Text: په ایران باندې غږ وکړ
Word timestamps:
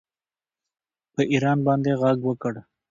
په 1.13 1.21
ایران 1.33 1.57
باندې 1.67 1.91
غږ 2.01 2.19
وکړ 2.25 2.53